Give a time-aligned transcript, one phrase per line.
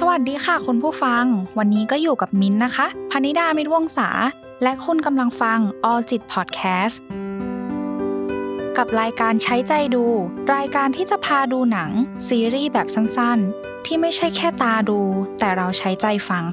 [0.00, 1.24] สวัสดีค่ะคุณผู้ฟัง
[1.58, 4.08] วันนี้ก็อยู่กับมิ้นนะคะพนิดามิตรวงศา
[4.62, 5.58] และคุณกำลังฟัง
[5.90, 6.96] All จิต Podcast
[8.76, 10.04] กับรายการใช้ใจดู
[10.54, 11.90] รายการที่จะพาดูหนัง
[12.28, 15.00] ซีรีส์แบบสั้นๆ ที่ไม่ใช่แค่ตาดู
[15.38, 16.44] แต่เราใช้ใจฟัง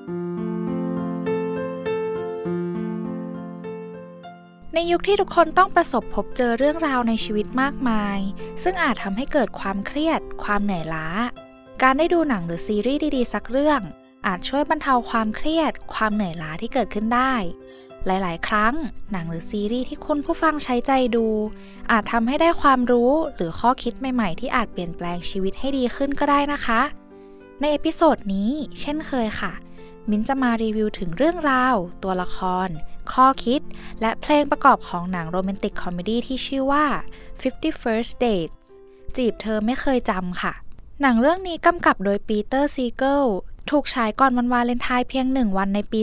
[4.74, 8.18] ในยุคที่ทุกคนต้องประสบพบเจอเรื่องราวในชีวิตมากมาย
[8.64, 11.08] ซึ่งอาจทำให้เกิดความเครียด ความเหนื่อยล้า
[11.84, 13.82] การได้ดูหนังหรือซีรีส์ดีๆ สักเรื่อง
[14.28, 17.34] อาจช่วยบรรเทาความเครียด ความเหนื่อยล้าที่เกิดขึ้นได้
[18.06, 18.74] หลาย ๆ ครั้ง
[19.12, 21.28] หนังหรือซีรีส์ที่คุณผู้ฟังใช้ใจดู
[21.92, 26.82] อาจทำให้ได้ความรู้หรือข้อคิดใหม่ ๆ ที่อาจเปลี่ยนแปลงชีวิตให้ดีขึ้นก็ได้นะคะ
[27.60, 29.52] ใน episode นี้ เช่นเคยค่ะ
[30.10, 32.70] มิ้นจะมารีวิวถึงเรื่องราว ตัวละคร
[33.14, 33.62] ข้อคิด
[34.02, 36.86] และเพลงประกอบของหนังโรแมนติกคอมเมดี้ที่ชื่อว่า
[37.36, 38.56] 50 First Dates
[39.16, 40.54] จีบเธอไม่เคยจำค่ะ
[41.04, 43.24] หนังเรื่องนี้กำกับโดยปีเตอร์ซีเกิล
[43.70, 46.00] ถูกฉายก่อนวันวาเลนไทน์เพียงหนึ่งวันในปี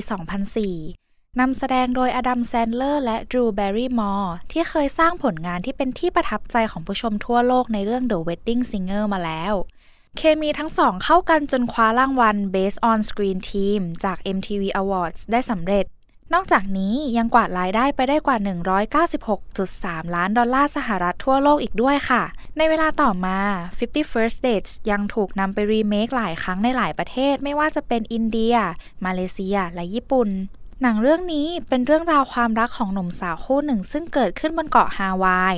[0.69, 9.55] 2004 นำแสดงโดยอดัมแซนด์เลอร์และดรูแบร์รี่มอร์ที่เคยสร้างผลงานที่เป็นที่ประทับใจของผู้ชมทั่วโลกในเรื่อง The Wedding Singer มาแล้ว
[10.17, 15.87] เคมีทั้งสองเข้ากันจนคว้ารางวัล Best on Screen Team จาก MTV Awards ได้สำเร็จ
[16.35, 18.37] นอกจากนี้ยังกวาดรายได้ไปได้กว่า
[19.27, 22.23] 196.3 ล้านดอลลาร์สหรัฐทั่วโลกอีกด้วยค่ะ
[22.59, 23.39] ในเวลาต่อมา
[23.77, 28.55] 50 First Dates ยังถูกนำไปรีเมคหลายครั้งในหลายประเทศ ไม่ว่าจะเป็นอินเดีย
[29.05, 30.29] มาเลเซีย และญี่ปุ่น
[30.83, 35.57] หนังเรื่องนี้เป็นเรื่องราวความรักของหนุ่มสาวคู่หนึ่ง ซึ่งเกิดขึ้นบนเกาะฮาวาย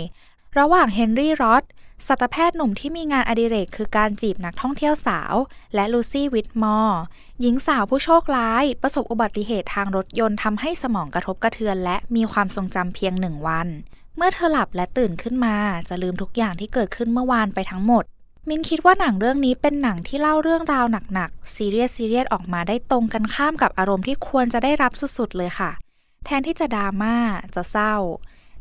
[0.59, 1.65] ระหว่างเฮนรี่รอธ
[2.07, 5.35] สัตวแพทย์หนุ่มที่มีงานอดิเรกคือการจีบนักท่องเที่ยวสาว
[5.75, 7.01] และลูซี่วิทมอร์
[7.41, 13.69] หญิงสาวผู้โชคร้าย ประสบอุบัติเหตุทางรถยนต์ทำให้สมองกระทบกระเทือน และมีความทรงจำเพียงหนึ่งวัน
[14.17, 15.57] เมื่อเธอหลับและตื่นขึ้นมา
[15.89, 18.05] จะลืมทุกอย่างที่เกิดขึ้นเมื่อวานไปทั้งหมด
[18.49, 20.85] มิ้นคิดว่าหนังเรื่องนี้เป็นหนังที่เล่าเรื่องราว
[21.15, 25.71] หนักๆซีเรียสซีเรียสออกมาได้ตรงกันข้ามกับอารมณ์ที่ควรจะได้รับสุดๆเลยค่ะ
[26.25, 27.17] แทนที่จะดราม่า
[27.55, 27.95] จะเศร้า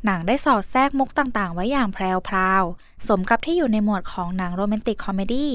[0.06, 5.54] หนังได้สอดแทรกมุกต่างๆ ไว้อย่างแพรวพราวสมกับที่อยู่ในหมวดของหนังโรแมนติกคอมเมดี้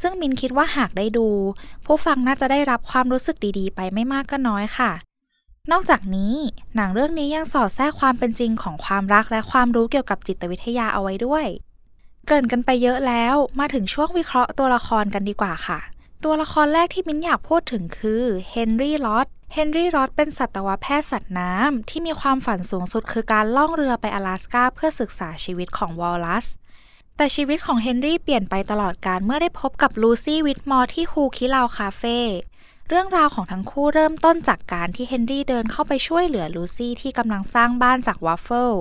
[0.00, 1.28] ซึ่งมินคิดว่าหากได้ดู
[1.84, 4.92] ผู้ฟังน่าจะได้รับความรู้สึกดีๆ ไปไม่มากก็น้อยค่ะ
[5.72, 6.34] นอกจากนี้
[6.76, 11.46] หนังเรื่องนี้ยังสอดแทรกความเป็นจริงของความรักและความรู้เกี่ยวกับจิตวิทยาเอาไว้ด้วย
[12.26, 15.78] เกริ่นกันไปเยอะแล้ว มาถึงช่วงวิเคราะห์ตัวละครกันดีกว่าค่ะ
[16.24, 26.46] ตัวละครแรกที่มินอยากพูดถึงคือเฮนรี่ลอตเฮนรี่รอดเป็นสัตวแพทย์สัตว์น้ำที่มีความฝันสูงสุดคือการล่องเรือไป阿拉สกาเพื่อศึกษาชีวิตของวอลลัส
[27.16, 32.18] แต่ชีวิตของเฮนรี่เปลี่ยนไปตลอดกาลเมื่อได้พบกับลูซี่วิทมอร์ที่ฮูคิลาวคาเฟ่
[32.88, 38.72] เรื่องราวของทั้งคู่เริ่มต้นจากการที่เฮนรี่เดินเข้าไปช่วยเหลือลูซี่ที่กำลังสร้างบ้านจากวัฟเฟิล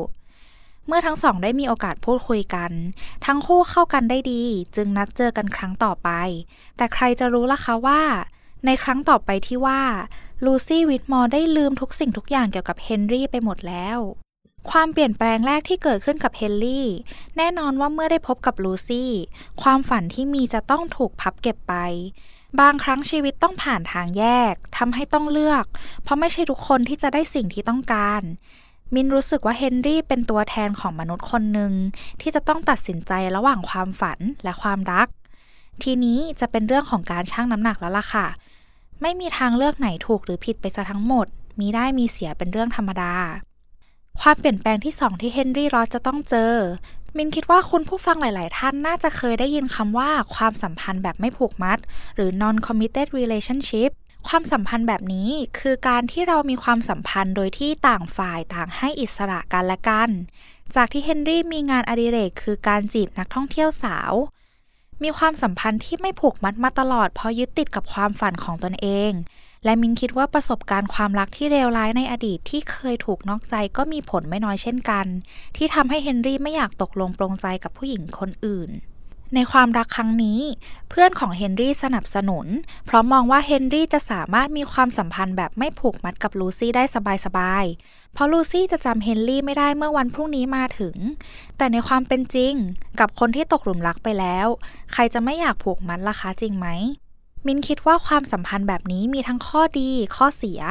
[0.87, 2.71] เมื่อทั้งสองได้มีโอกาสพูดคุยกัน
[3.25, 4.43] ทั้งคู่เข้ากันได้ดี
[4.75, 6.09] จึงนัดเจอกันครั้งต่อไป
[6.77, 8.01] แต่ใครจะรู้ล่ะคะว่า
[8.65, 9.81] ในครั้งต่อไปที่ว่า
[10.45, 13.99] ลูซี่วิทมอร์ได้ลืมทุกสิ่งทุกอย่างเกี่ยวกับเฮนรี่ไปหมดแล้ว
[14.71, 16.87] ความเปลี่ยนแปลงแรกที่เกิดขึ้นกับเฮนรี่
[17.37, 19.11] แน่นอนว่าเมื่อได้พบกับลูซี่
[19.61, 21.75] ความฝันที่มีจะต้องถูกพับเก็บไป
[22.59, 25.65] บางครั้งชีวิตต้องผ่านทางแยกทำให้ต้องเลือก
[26.03, 28.21] เพราะไม่ใช่ทุกคนที่จะได้สิ่งที่ต้องการ
[28.93, 31.73] มินรู้สึกว่าเฮนรี่เป็นตัวแทนของมนุษย์คนหนึ่ง
[32.21, 35.07] ที่จะต้องตัดสินใจระหว่างความฝันและความรัก
[35.83, 38.27] ทีนี้จะเป็นเรื่องของการชั่งน้ำหนักแล้วล่ะค่ะ
[39.03, 41.27] ไม่มีทางเลือกไหนถูกหรือผิดไปซะทั้งหมด
[41.59, 43.13] มีได้มีเสียเป็นเรื่องธรรมดา
[44.19, 46.53] ความเปลี่ยนแปลงที่สองที่เฮนรี่รอสจะต้องเจอ
[47.17, 51.79] มินคิดว่าคุณผู้ฟังหลาย ๆ ท่านน่าจะเคยได้ยินคำว่าความสัมพันธ์แบบไม่ผูกมัด
[52.15, 53.91] หรือ non committed relationship
[54.27, 60.09] ความสัมพันธ์แบบนี้คือการที่เรามีความสัมพันธ์โดยที่ต่างฝ่ายต่างให้อิสระกันและกัน
[60.75, 64.13] จากที่เฮนรี่มีงานอดิเรกคือการจีบนักท่องเที่ยวสาว
[65.03, 69.11] มีความสัมพันธ์ที่ไม่ผูกมัดมาตลอดเพราะยึดติดกับความฝันของตนเอง
[69.65, 75.05] และมิ้นคิดว่าประสบการณ์ความรักที่เลวร้ายในอดีตที่เคยถูกนอกใจก็มีผลไม่น้อยเช่นกัน
[75.55, 78.69] ที่ทำให้เฮนรี่ไม่อยากตกลงปรงใจกับผู้หญิงคนอื่น
[79.35, 80.39] ในความรักครั้งนี้
[80.89, 82.47] เพื่อนของเฮนรี่สนับสนุน
[82.85, 86.83] เพราะมองว่าเฮนรี่จะสามารถมีความสัมพันธ์แบบไม่ผูกมัดกับลูซี่ได้
[87.25, 90.95] สบายๆ เพราะลูซี่จะจำเฮนรี่ไม่ได้เมื่อวันพรุ่งนี้มาถึง
[91.57, 92.53] แต่ในความเป็นจริง
[92.99, 94.47] กับคนที่ตกหลุมรักไปแล้ว
[94.93, 96.67] ใครจะไม่อยากผูกมัดล่ะคะจริงไหม
[97.45, 100.61] มินคิดว่าความสัมพันธ์แบบนี้มีทั้งข้อดี ข้อเสีย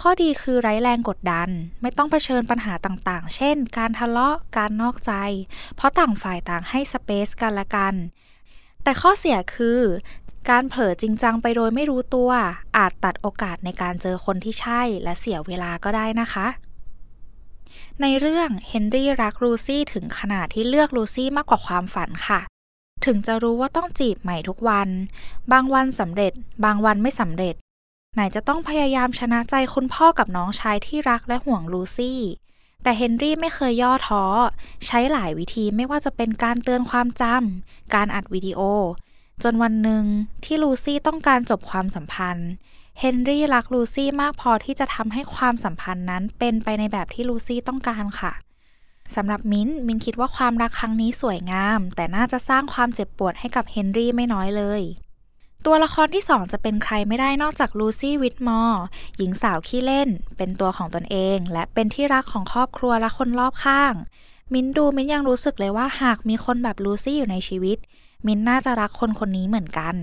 [0.00, 1.48] ข้อดีคือไร้แรงกดดัน
[1.82, 5.12] ไม่ต้องเผชิญปัญหาต่างๆ เช่น การทะเลาะ การนอกใจ
[5.76, 7.94] เพราะต่างฝ่ายต่างให้สเปซกันละกัน
[8.82, 9.80] แต่ข้อเสียคือ
[10.50, 12.30] การเผลอจริงจังไปโดยไม่รู้ตัว
[12.76, 16.46] อาจตัดโอกาสในการเจอคนที่ใช่ และเสียเวลาก็ได้นะคะ
[18.02, 22.40] ในเรื่องเฮนรี่รักลูซี่ถึงขนาดที่เลือกลูซี่มากกว่าความฝันค่ะ
[23.04, 24.88] ถึงจะรู้ว่าต้องจีบใหม่ทุกวัน
[25.52, 26.32] บางวันสำเร็จ
[26.64, 27.54] บางวันไม่สำเร็จ
[28.14, 32.20] ไหนจะต้องพยายามชนะใจคุณพ่อกับน้องชายที่รักและห่วงลูซี่
[32.82, 34.24] แต่เฮนรี่ไม่เคยย่อท้อ
[34.86, 38.60] ใช้หลายวิธีไม่ว่าจะเป็นการเตือนความจำ การอัดวิดีโอ
[39.42, 40.04] จนวันหนึ่ง
[40.44, 42.50] ที่ลูซี่ต้องการจบความสัมพันธ์
[43.00, 48.32] เฮนรี่รักลูซี่มากพอที่จะทำให้ความสัมพันธ์นั้นเป็นไปในแบบที่ลูซี่ต้องการค่ะ
[49.16, 54.82] สำหรับมิ้น มิ้นคิดว่าความรักครั้งนี้สวยงาม แต่น่าจะสร้างความเจ็บปวดให้กับเฮนรี่ไม่น้อยเลย
[55.66, 58.82] ตัวละครที่สองจะเป็นใครไม่ได้นอกจากลูซี่วิทมอร์
[59.18, 63.94] หญิงสาวขี้เล่น เป็นตัวของตนเอง และเป็นที่รักของครอบครัวและคนรอบข้าง
[64.52, 67.78] มิ้นดูมิ้นยังรู้สึกเลยว่าหากมีคนแบบลูซี่อยู่ในชีวิต
[68.26, 69.94] มิ้นน่าจะรักคนคนนี้เหมือนกัน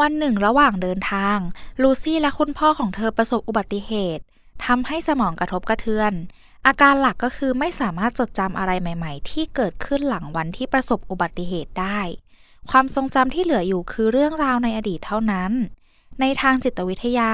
[0.00, 1.38] วันหนึ่งระหว่างเดินทาง
[1.82, 4.22] ลูซี่และคุณพ่อของเธอประสบอุบัติเหตุ
[4.66, 6.12] ทำให้สมองกระทบกระเทือน
[6.66, 12.00] อาการหลักก็คือไม่สามารถจดจำอะไรใหม่ ๆ ที่เกิดขึ้นหลังวันที่ประสบอุบัติเหตุได้
[12.70, 15.52] ความทรงจำที่เหลืออยู่คือเรื่องราวในอดีตเท่านั้น
[16.20, 17.32] ในทางจิตวิทยา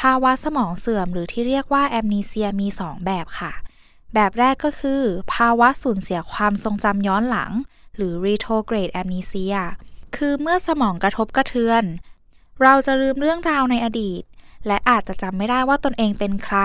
[0.00, 3.52] ภาวะสมองเสื่อมหรือที่เรียกว่าแอมนีเซียมี 2 แบบค่ะ
[4.14, 5.02] แบบแรกก็คือ
[5.34, 7.52] ภาวะสูญเสียความทรงจำย้อนหลัง
[7.96, 9.54] หรือ retrograde amnesia
[10.16, 11.84] คือเมื่อสมองกระทบกระเทือน
[12.62, 14.22] เราจะลืมเรื่องราวในอดีต
[14.66, 16.58] และอาจจะจำไม่ได้ว่าตนเองเป็นใคร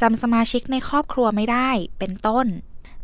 [0.00, 2.46] จำสมาชิกในครอบครัวไม่ได้เป็นต้น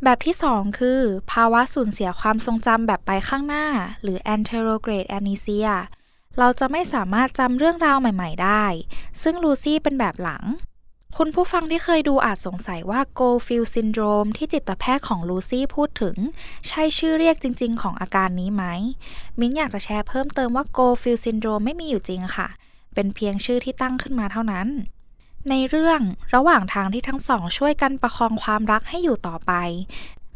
[0.05, 1.01] แบบที่ 2 คือ
[1.33, 3.67] ภาวะสูญเสียความทรงจำแบบไปข้างหน้า
[4.03, 5.69] หรือ anterograde amnesia
[6.39, 8.65] เราจะไม่สามารถจำเรื่องราวใหม่ ๆ ได้
[9.23, 10.45] ซึ่งลูซี่เป็นแบบหลัง
[11.17, 16.17] คุณผู้ฟังที่เคยดูอาจสงสัยว่า Goldfield syndrome ที่จิตแพทย์ของลูซี่พูดถึง
[16.69, 18.65] ใช่ชื่อเรียกจริง ๆ ของอาการนี้ไหม
[19.39, 22.49] มิ้นอยากจะแชร์เพิ่มเติมว่า Goldfield syndrome ไม่มีอยู่จริงค่ะ
[22.95, 24.69] เป็นเพียงชื่อที่ตั้งขึ้นมาเท่านั้น
[25.51, 26.01] ในเรื่อง
[26.35, 29.53] ระหว่างทางที่ทั้งสองช่วยกันประคองความรักให้อยู่ต่อไป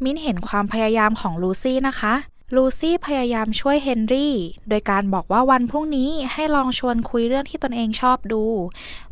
[0.04, 2.14] มิ้นเห็นความพยายามของลูซี่นะคะ
[2.54, 4.34] ลูซี่พยายามช่วยเฮนรี่
[4.68, 8.42] โดยการบอกว่าวันพรุ่งนี้ให้ลองชวนคุยเรื่องที่ตนเองชอบดู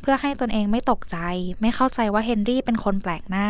[0.01, 1.17] เพื่อให้ตนเองไม่ตกใจ
[1.61, 3.49] ไม่เข้าใจว่าเฮนรี่เป็นคนแปลกหน้า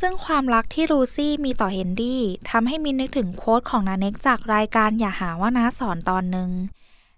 [0.00, 6.50] ซึ่งความรักที่ลูซี่มีต่อเฮนรี่ทำให้มินนึกถึงโค้ดของนาเน็กจากรายการอย่าหาว่าน้าสอนตอนหนึ่ง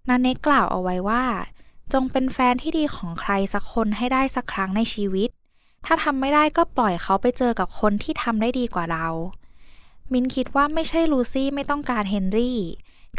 [0.08, 1.22] นาเน็กกล่าวเอาไว้ว่า
[1.92, 5.28] จงเป็นแฟนที่ดีของใครสักคนให้ได้สักครั้งในชีวิต
[5.86, 9.08] ถ้าทำไม่ได้ก็ปล่อยเขาไปเจอกับคนที่ทำได้ดีกว่าเรา
[10.12, 12.58] มินคิดว่าไม่ใช่ลูซี่ไม่ต้องการเฮนรี่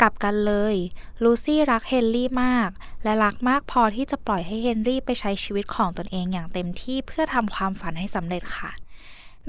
[0.02, 0.76] กลับกันเลย
[1.24, 2.70] ลูซี่รักเฮนรี่มาก
[3.04, 8.72] และรักมากพอที่จะปล่อยให้เฮนรี่ไปใช้ชีวิตของตนเองอย่างเต็มที่เพื่อทำความฝันให้สำเร็จค่ะ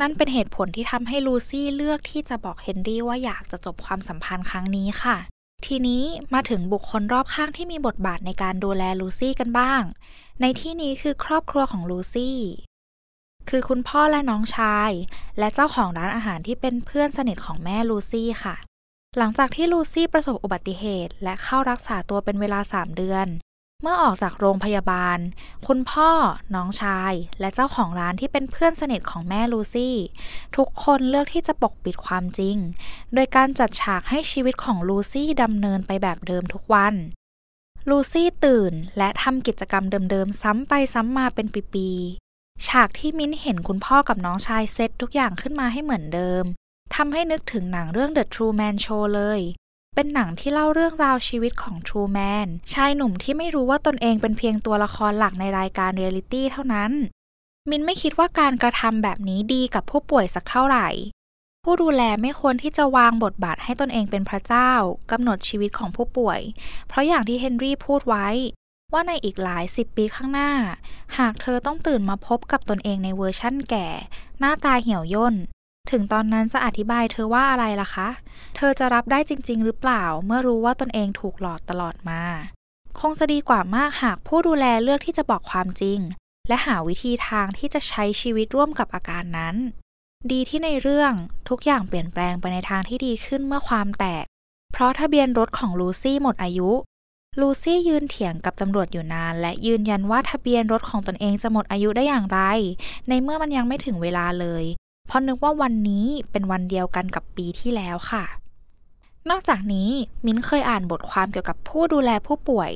[0.00, 5.16] นั่นเป็นเหตุผลที่ทำให้ลูซี่เลือกที่จะบอกเฮนรี่ว่าอยากจะจบความสัมพันธ์ครั้งนี้ค่ะ
[5.64, 6.04] ทีนี้
[6.34, 9.82] มาถึงบุคคลรอบข้างที่มีบทบาทในการดูแลลูซี่กันบ้าง
[10.40, 12.38] ในที่นี้คือครอบครัวของลูซี่
[13.48, 14.90] คือคุณพ่อและน้องชาย
[15.38, 18.56] และเจ้าของร้านอาหารที่เป็นเพื่อนสนิทของแม่ลูซี่ค่ะ
[19.18, 23.26] หลังจากที่ลูซี่ประสบอุบัติเหตุ และเข้ารักษาตัวเป็นเวลา 3 เดือน
[23.82, 25.18] เมื่อออกจากโรงพยาบาล
[25.66, 26.10] คุณพ่อ
[26.54, 29.96] น้องชาย และเจ้าของร้านที่เป็นเพื่อนสนิทของแม่ลูซี่
[30.56, 32.56] ทุกคนเลือกที่จะปกปิดความจริง
[33.14, 36.94] โดยการจัดฉากให้ชีวิตของลูซี่ดำเนินไปแบบเดิมทุกวัน
[37.88, 46.44] ลูซี่ตื่นและทำกิจกรรมเดิมๆ ซ้ำไปซ้ำมาเป็นปีๆ ฉากที่มิ้นเห็นคุณพ่อกับน้องชายเซตทุกอย่างขึ้นมาให้เหมือนเดิม
[46.94, 49.40] ทำให้นึกถึงหนังเรื่อง The Truman Show เลย
[49.98, 56.92] เป็นหนังที่เล่าเรื่องราวชีวิตของ Truman ชายหนุ่มที่ไม่รู้ว่าตนเองเป็นเพียงตัวละครหลักในรายการเรียลิตี้เท่านั้น
[57.70, 60.88] มินไม่คิดว่าการกระทำแบบนี้ดีกับผู้ป่วยสักเท่าไหร่
[61.64, 64.70] ผู้ดูแลไม่ควรที่จะวางบทบาทให้ตนเองเป็นพระเจ้า
[65.10, 66.40] กำหนดชีวิตของผู้ป่วย
[66.88, 68.26] เพราะอย่างที่เฮนรี่พูดไว้
[68.92, 70.52] ว่าในอีกหลายสิบปีข้างหน้า
[71.18, 73.88] หากเธอต้องตื่นมาพบกับตนเองในเวอร์ชั่นแก่
[74.40, 75.36] หน้าตาเหี่ยวย่น
[75.90, 78.08] ถึงตอนนั้นจะอธิบายเธอว่าอะไรล่ะคะ
[78.56, 82.22] เธอจะรับได้จริง ๆ หรือเปล่า เมื่อรู้ว่าตนเองถูกหลอกตลอดมา
[83.00, 85.98] คงจะดีกว่ามากหากผู้ดูแลเลือกที่จะบอกความจริง
[86.48, 89.56] และหาวิธีทางที่จะใช้ชีวิตร่วมกับอาการนั้น
[90.32, 91.12] ดีที่ในเรื่อง
[91.48, 94.24] ทุกอย่างเปลี่ยนแปลงไปในทางที่ดีขึ้นเมื่อความแตก
[94.72, 96.70] เพราะทะเบียนรถของลูซี่หมดอายุ
[97.40, 102.40] ลูซี่ยืนเถียงกับตำรวจอยู่นาน และยืนยันว่าทะเบียนรถของตนเองจะหมดอายุได้อย่างไร
[103.08, 104.64] ในเมื่อมันยังไม่ถึงเวลาเลย
[105.06, 108.24] เพราะนึกว่าวันนี้เป็นวันเดียวกันกับปีที่แล้วค่ะ
[109.30, 109.90] นอกจากนี้
[110.26, 112.70] มิ้นเคยอ่านบทความเกี่ยวกับผู้ดูแลผู้ป่วย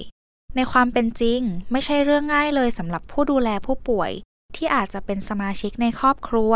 [0.56, 1.40] ในความเป็นจริง
[1.72, 4.10] ไม่ใช่เรื่องง่ายเลยสำหรับผู้ดูแลผู้ป่วย
[4.56, 6.52] ที่อาจจะเป็นสมาชิกในครอบครัว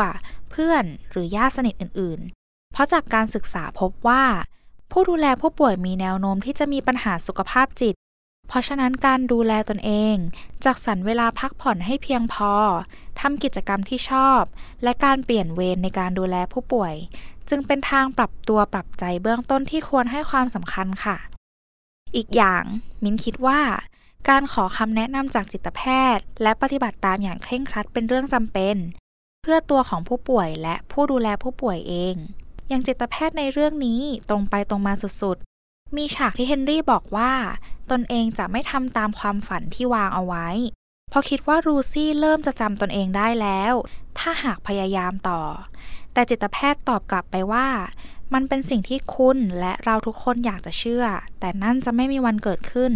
[0.50, 4.25] เพื่อนหรือญาติสนิทอื่น ๆ เพราะจากการศึกษาพบว่า
[4.93, 7.95] ผู้ดูแลผู้ป่วยมีแนวโน้มที่จะมีปัญหาสุขภาพจิต
[8.49, 10.17] เพราะฉะนั้นการดูแลตนเอง
[10.65, 12.53] จักสรรเวลาพักผ่อนให้เพียงพอ
[13.21, 14.43] ทำกิจกรรมที่ชอบ
[14.83, 16.95] และการเปลี่ยนเวรในการดูแลผู้ป่วย
[17.49, 21.17] จึงเป็นทางปรับตัวปรับใจเบื้องต้นที่ควรให้ความสำคัญค่ะ
[22.17, 22.65] อีกอย่าง
[23.03, 23.61] มิ้นคิดว่า
[24.29, 25.81] การขอคำแนะนำจากจิตแพ
[26.17, 28.77] ทย์ และปฏิบัติตามอย่างเคร่งครัดเป็นเรื่องจำเป็น
[29.43, 32.15] เพื่อตัวของผู้ป่วยและผู้ดูแลผู้ป่วยเอง
[32.69, 35.37] อย่างจิตแพทย์ในเรื่องนี้ตรงไปตรงมาสุด
[35.97, 37.33] มีฉากที่เฮนรี่บอกว่า
[37.91, 40.49] ตนเองจะไม่ทำตามความฝันที่วางเอาไว้
[41.17, 43.75] พราะคิดว่ารูซี่เริ่มจะจำตนเองได้แล้ว
[44.19, 45.43] ถ้าหากพยายามต่อ
[46.12, 47.67] แต่จิตแพทย์ตอบกลับไปว่า
[48.35, 51.05] มันเป็นสิ่งที่คุณและเราทุกคนอยากจะเชื่อ
[51.41, 52.93] แต่นั่นจะไม่มีวันเกิดขึ้น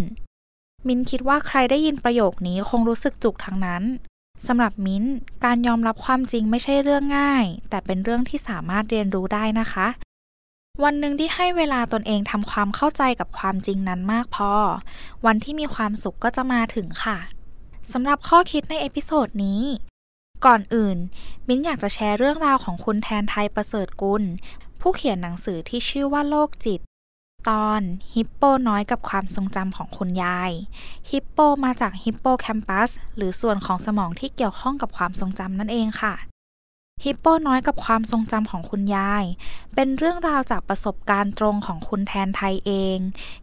[0.87, 3.83] มินคิดว่าใครได้ยินประโยคนี้คงรู้สึกจุกทั้งนั้น
[4.47, 5.05] สำหรับมิ้น
[5.45, 9.87] การยอมรับความจริงไม่ใช่เรื่องง่าย แต่เป็นเรื่องที่สามารถเรียนรู้ได้นะคะ
[10.85, 14.53] วันหนึ่งที่ให้เวลาตนเองทำความเข้าใจกับความจริงนั้นมากพอ
[15.27, 17.19] วันที่มีความสุขก็จะมาถึงค่ะ
[17.93, 19.63] สำหรับข้อคิดใน episode นี้
[20.47, 20.97] ก่อนอื่น
[21.49, 24.23] มิ้นอยากจะแชร์เรื่องราวของคุณแทนไทยประเสริฐกุล
[24.81, 26.81] ผู้เขียนหนังสือที่ชื่อว่าโลกจิต
[27.51, 27.81] ตอน
[28.15, 30.51] ฮิปโปน้อยกับความทรงจำของคุณยาย
[31.11, 36.15] ฮิปโปมาจากฮิปโปแคมปัสหรือส่วนของสมองที่เกี่ยวข้องกับความทรงจำนั่นเองค่ะ
[37.05, 39.25] ฮิปโปน้อยกับความทรงจำของคุณยาย
[39.75, 42.99] เป็นเรื่องราวจากประสบการณ์ตรงของคุณแทนไทยเอง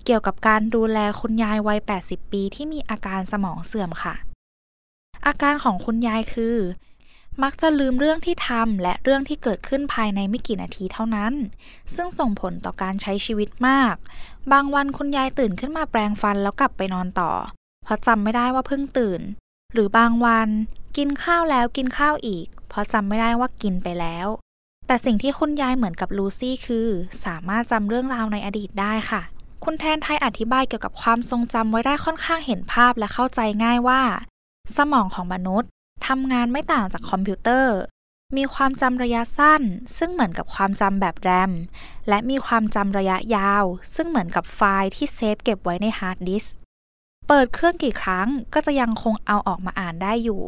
[0.05, 4.15] เกี่ยวกับการดูแลคุณยายวัย 80 ปีที่มีอาการสมองเสื่อมค่ะ
[5.25, 6.57] อาการของคุณยายคือ
[7.43, 11.33] มักจะลืมเรื่องที่ทำและเรื่องที่เกิดขึ้นภายในไม่กี่นาทีเท่านั้น
[11.95, 13.95] ซึ่งส่งผลต่อการใช้ชีวิตมาก
[14.51, 17.31] บางวันคุณยายตื่นขึ้นมาแปรงฟันแล้วกลับไปนอนต่อ
[17.83, 19.21] เพราะจำไม่ได้ว่าเพิ่งตื่น
[19.73, 20.49] หรือบางวัน
[20.97, 24.27] กินข้าวแล้วกินข้าวอีก เพราะจำไม่ได้ว่ากินไปแล้ว
[24.87, 26.87] แต่สิ่งที่คุณยายเหมือนกับลูซี่คือ
[27.25, 29.21] สามารถจำเรื่องราวในอดีตได้ค่ะ
[29.63, 34.01] คุณแทนไทยอธิบายเกี่ยวกับความทรงจำไว้ได้ค่อนข้างเห็นภาพและเข้าใจง่ายว่า
[34.75, 35.69] สมองของมนุษย์
[36.07, 37.75] ทำงานไม่ต่างจากคอมพิวเตอร์
[38.37, 39.61] มีความจำระยะสั้น
[39.97, 41.51] ซึ่งเหมือนกับความจำแบบแรม
[42.09, 43.63] และมีความจำระยะยาว
[43.95, 46.55] ซึ่งเหมือนกับไฟล์ที่ save เก็บไว้ในฮาร์ดดิสก์
[47.27, 50.43] เปิดเครื่องกี่ครั้งก็จะยังคงเอาออกมาอ่านได้อยู่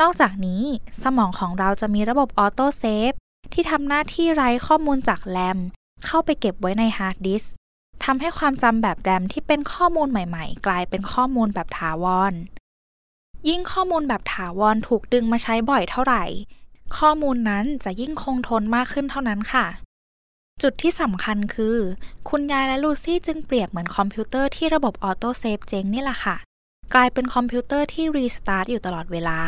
[0.00, 0.62] นอกจากนี้
[1.02, 3.12] สมองของเราจะมีระบบ auto เซฟ
[3.52, 5.58] ที่ทำหน้าที่ write ข้อมูลจากแรม
[6.04, 7.52] เข้าไปเก็บไว้ในฮาร์ดดิสก์
[8.04, 12.32] ทำให้ความจำแบบแรมที่เป็นข้อมูลใหม่ๆ กลายเป็นข้อมูลแบบถาวร
[13.48, 16.24] ยิ่งข้อมูลแบบถาวรถูกดึงมาใช้บ่อยเท่าไหร่
[16.98, 19.66] ข้อมูลนั้นจะยิ่งคงทนมากขึ้นเท่านั้นค่ะ
[20.62, 21.78] จุดที่สำคัญคือ
[22.30, 26.36] คุณยายและลูซี่จึงเปรียบเหมือนคอมพิวเตอร์ที่ระบบ auto save เจ๊งนี่แหละค่ะ
[26.94, 29.40] กลายเป็นคอมพิวเตอร์ที่ restart อยู่ตลอดเวลา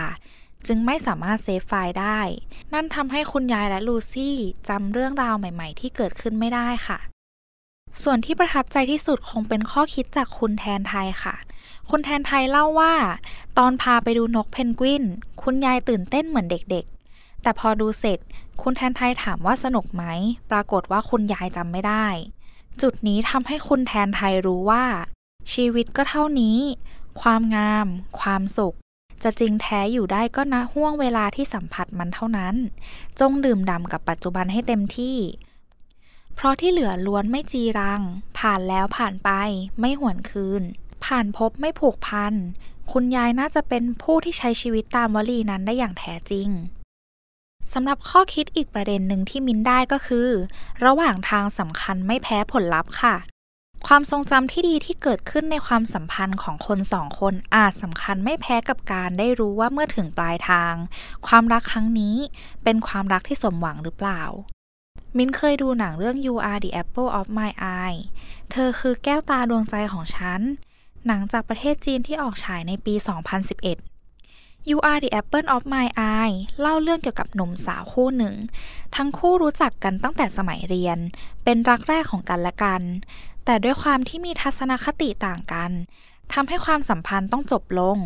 [0.67, 2.21] จึงไม่สามารถเซฟไฟล์ได้
[2.73, 4.37] นั่นทำให้คุณยายและลูซี่
[4.69, 6.99] จำเรื่องราวใหม่ๆ ที่เกิดขึ้นไม่ได้ค่ะ
[8.03, 11.35] ส่วนที่ประทับใจที่สุดคงเป็นข้อคิดจากคุณแทนไทยค่ะ
[11.91, 12.95] คุณแทนไทยเล่าว่า
[13.59, 15.05] ตอนพาไปดูนกเพนกวิน
[15.43, 16.96] คุณยายตื่นเต้นเหมือนเด็กๆ
[17.47, 18.19] แต่พอดูเสร็จ
[18.63, 20.05] คุณแทนไทยถามว่าสนุกไหม
[20.51, 22.07] ปรากฏว่าคุณยายจำไม่ได้
[22.83, 24.85] จุดนี้ทำให้คุณแทนไทยรู้ว่า
[25.53, 26.59] ชีวิตก็เท่านี้
[27.21, 27.87] ความงาม
[28.21, 28.77] ความสุข
[29.23, 32.55] จะจริงแท้อยู่ได้ก็นะห่วงเวลาที่สัมผัสมันเท่านั้น
[33.21, 35.17] จงดื่มด่ำกับปัจจุบันให้เต็มที่
[36.35, 38.03] เพราะที่เหลือล้วนไม่จีรัง
[38.39, 39.31] ผ่านแล้วผ่านไป
[39.81, 40.63] ไม่หวนคืน
[41.05, 42.35] ผ่านพบไม่ผูกพัน
[42.93, 46.51] คุณยายน่าจะเป็นผู้ที่ใช้ชีวิตตามวลีนั้นได้อย่างแท้จริง
[47.73, 50.29] สำหรับข้อคิดอีกประเด็นหนึ่งที่มินได้ก็คือ
[50.85, 53.17] ระหว่างทางสำคัญไม่แพ้ผลลัพธ์ค่ะ
[53.87, 60.75] ความทรงจำที่ดีที่เกิดขึ้นในความสัมพันธ์ของคนสองคนอาจสำคัญไม่แพ้กับการได้รู้ว่าเมื่อถึงปลายทาง
[61.27, 62.17] ความรักครั้งนี้
[62.65, 64.23] เป็นความรักที่สมหวังหรือเปล่า
[65.17, 67.99] มินเคยดูหนังเรื่อง You Are the Apple of My Eye
[68.51, 70.41] เธอคือแก้วตาดวงใจของฉัน
[71.07, 72.95] หนังจากประเทศจีนที่ออกฉายในปี
[73.51, 73.96] 2011
[74.71, 78.35] You Are the Apple of My Eye เล่าเรื่องเกี่ยวกับหนุ่มสาวคู่หนึ่ง
[78.97, 80.99] ทั้งคู่รู้จักกันตั้งแต่สมัยเรียน
[81.45, 82.83] เป็นรักแรกของกันและกัน
[83.45, 85.71] แต่ด้วยความที่มีทัศนคติต่างกัน
[86.33, 87.99] ทำให้ความสัมพันธ์ต้องจบลง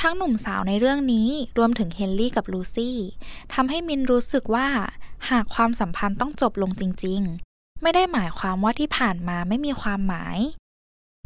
[0.00, 1.28] ทั้งหนุ่มสาวในเรื่องนี้
[1.58, 2.98] รวมถึงเฮนรี่กับลูซี่
[3.54, 4.68] ทำให้มินรู้สึกว่า
[5.30, 7.20] หากความสัมพันธ์ต้องจบลงจริง
[7.52, 10.38] ๆ ไม่ได้หมายความว่าที่ผ่านมาไม่มีความหมาย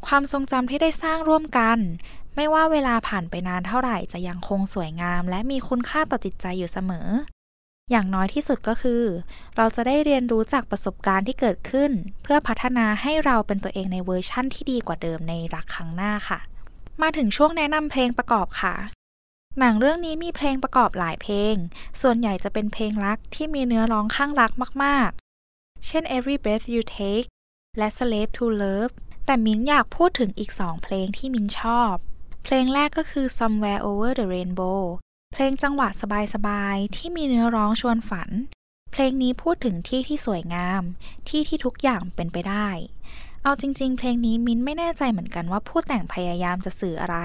[0.06, 1.78] ความทรงจำที่ได้สร้างร่วมกัน
[2.36, 7.08] ไม่ว่าเวลาผ่านไปนานเท่าไหร่จะยังคงสวยงาม และมีคุณค่าต่อจิตใจอยู่เสมอ
[7.90, 9.02] อย่างน้อยที่สุดก็คือ
[9.56, 11.90] เราจะได้เรียนรู้จากประสบการณ์ที่เกิดขึ้น
[12.22, 16.38] เพื่อพัฒนาให้เราเป็นตัวเองในเวอร์ชั่นที่ดีกว่าเดิมในรักครั้งหน้าค่ะ
[17.02, 18.74] มาถึงช่วงแนะนำเพลงประกอบค่ะ
[19.58, 21.54] หนังเรื่องนี้มีเพลงประกอบหลายเพลง
[22.00, 24.52] ส่วนใหญ่จะเป็นเพลงรักที่มีเนื้อร้องคลั่งรัก
[24.84, 27.26] มากๆ เช่น Every Breath You Take
[27.78, 28.94] และ Slave to Love
[29.26, 31.94] แต่มิ้นอยากพูดถึงอีกสองเพลงที่มิ้นชอบ
[32.48, 34.80] เพลงแรกก็คือ Somewhere Over the Rainbow
[35.32, 35.88] เพลงจังหวะ
[36.34, 38.30] สบายๆ ที่มีเนื้อร้องชวนฝัน
[38.92, 40.82] เพลงนี้พูดถึงที่ที่สวยงาม
[41.28, 42.68] ที่ที่ทุกอย่างเป็นไปได้
[43.42, 47.18] เอาจริง ๆ เพลงนี้มิ้นไม่แน่ใจเหมือนกันว่าผู้แต่งพยายามจะสื่ออะไร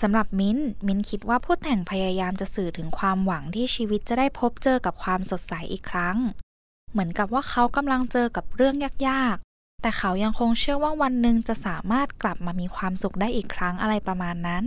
[0.00, 6.16] สำหรับมิ้น มิ้นคิดว่าผู้แต่งพยายามจะสื่อถึงความหวังที่ชีวิตจะได้พบเจอกับความสดใสอีกครั้ง
[6.90, 8.76] เหมือนกับว่าเขากำลังเจอกับเรื่อง
[9.08, 9.36] ยาก
[9.82, 14.64] แต่เขายังคงเชื่อว่าวันหนึ่งจะสามารถกลับมามีความสุขได้อีกครั้งอะไรประมาณนั้น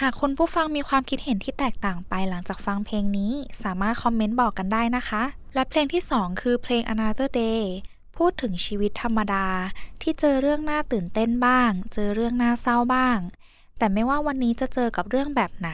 [0.00, 5.22] หากคุณผู้ฟังมีความคิดเห็นที่แตกต่างไปหลังจากฟังเพลงนี้ สามารถคอมเมนต์บอกกันได้นะคะ
[5.54, 7.62] และเพลงที่ 2 คือเพลง Another Day
[8.16, 9.46] พูดถึงชีวิตธรรมดา
[10.02, 13.18] ที่เจอเรื่องน่าตื่นเต้นบ้าง เจอเรื่องน่าเศร้าบ้าง
[13.78, 15.70] แต่ไม่ว่าวันนี้จะเจอกับเรื่องแบบไหน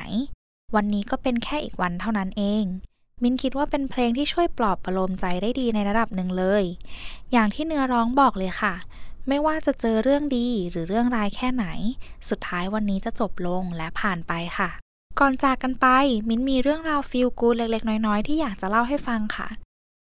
[0.75, 2.65] วันนี้ก็เป็นแค่อีกวันเท่านั้นเอง
[3.23, 6.65] มินคิดว่าเป็นเพลงที่ช่วยปลอบประโลมใจได้ดีในระดับหนึ่งเลย
[7.33, 8.75] อย่างที่เนื้อร้องบอกเลยค่ะ
[9.29, 11.67] ไม่ว่าจะเจอเรื่องดีหรือเรื่องร้ายแค่ไหน
[12.29, 14.71] สุดท้ายวันนี้จะจบลงและผ่านไปค่ะ
[15.21, 15.87] ก่อนจากกันไป
[16.29, 19.49] มินมีเรื่องราวฟีลกูดเล็กๆ น้อยๆ ที่อยากจะเล่าให้ฟังค่ะ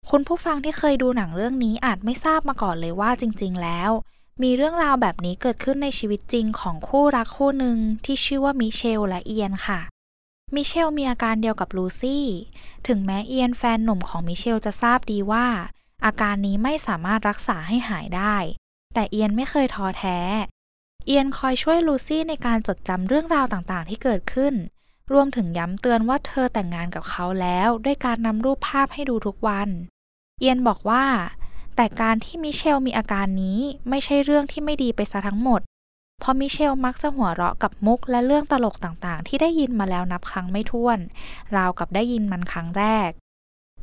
[0.10, 3.92] คุณผู้ฟังที่เคยดูหนังเรื่องนี้อาจไม่ทราบมาก่อนเลยว่าจริง ๆ แล้ว
[4.44, 9.80] มีเรื่องราวแบบนี้เกิดขึ้นในชีวิตจริงของคู่รักคู่หนึ่งที่ชื่อว่ามิเชลและเอียนค่ะ
[10.56, 12.26] มิเชลมีอาการเดียวกับลูซี่
[12.88, 15.48] ถึงแม้เอียนแฟนหนุ่มของมิเชลจะทราบดีว่า
[16.06, 18.36] อาการนี้ไม่สามารถรักษาให้หายได้
[18.94, 20.20] แต่เอียนไม่เคยท้อแท้
[21.06, 24.54] เอียนคอยช่วยลูซี่ในการจดจำเรื่องราวต่างๆ ที่เกิดขึ้น
[25.12, 29.70] รวมถึงย้ำเตือนว่าเธอแต่งงานกับเขาแล้ว ด้วยการนำรูปภาพให้ดูทุกวัน
[30.40, 31.06] เอียนบอกว่า
[31.76, 35.62] แต่การที่มิเชลมีอาการนี้ไม่ใช่เรื่องที่ไม่ดีไปซะทั้งหมด
[36.20, 41.00] เพราะมิเชลมักจะหัวเราะกับมุกและเรื่องตลกต่างๆ ที่ได้ยินมาแล้วนับครั้งไม่ถ้วน
[41.56, 43.10] ราวกับได้ยินมันครั้งแรก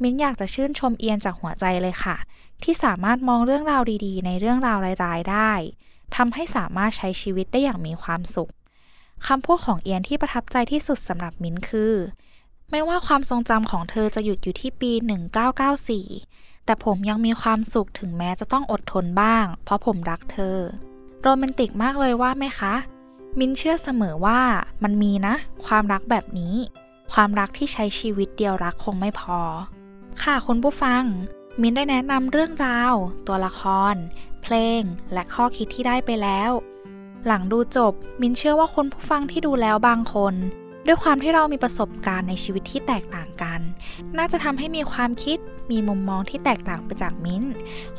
[0.02, 2.16] มิ้นอยากจะชื่นชมเอียนจากหัวใจเลยค่ะ
[2.62, 5.52] ที่สามารถมองเรื่องราวดีๆ ในเรื่องราวร้ายๆได้
[6.16, 8.50] ทำให้สามารถใช้ชีวิตได้อย่างมีความสุข
[9.26, 11.94] คำพูดของเอียนที่ประทับใจที่สุดสำหรับมิ้นคือ
[12.70, 14.92] ไม่ว่าความทรงจำของเธอจะหยุดอยู่ที่ปี
[15.78, 20.58] 1994 แต่ผมยังมีความสุขถึงแม้จะต้องอดทนบ้าง เพราะผมรักเธอ
[21.28, 22.74] โรแมนติกมากเลยว่าไหมคะ
[23.38, 24.40] มินเชื่อเสมอว่า
[24.82, 25.34] มันมีนะ
[25.66, 26.54] ความรักแบบนี้
[27.12, 29.40] ความรักที่ใช้ชีวิตเดียวรักคงไม่พอ
[30.22, 31.02] ค่ะคุณผู้ฟัง
[31.60, 32.94] มินได้แนะนำเรื่องราว
[33.26, 33.62] ตัวละค
[33.92, 33.94] ร
[34.42, 36.50] เพลง และข้อคิดที่ได้ไปแล้ว
[37.26, 40.34] หลังดูจบ มินเชื่อว่าคุณผู้ฟังที่ดูแล้วบางคน
[40.86, 43.60] ด้วยความที่เรามีประสบการณ์ในชีวิตที่แตกต่างกัน
[44.18, 45.38] น่าจะทำให้มีความคิด
[45.70, 47.42] มีมุมมองที่แตกต่างไปจากมิ้น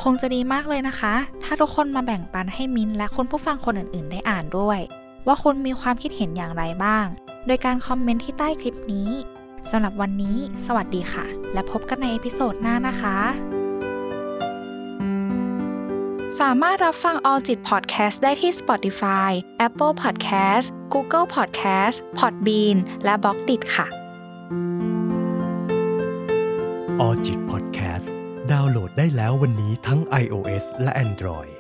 [0.01, 4.79] คงจะดีมากเลยนะคะ ถ้าทุกคนมาแบ่งปันให้มิ้นและคุณผู้ฟังคนอื่นๆ ได้อ่านด้วย
[5.27, 7.05] ว่าคุณมีความคิดเห็นอย่างไรบ้าง
[7.45, 9.09] โดยการ comment ที่ใต้คลิปนี้
[9.71, 13.17] สำหรับวันนี้ สวัสดีค่ะ และพบกันใน episode หน้านะคะ
[16.39, 19.31] สามารถรับฟัง All จิต Podcast ได้ที่ Spotify,
[19.67, 23.87] Apple Podcast, Google Podcast, Podbean และ Blockdit ค่ะ
[27.05, 28.09] All จิต Podcast
[28.51, 31.56] ดาวน์โหลดได้แล้ววันนี้ทั้ง iOS และ Android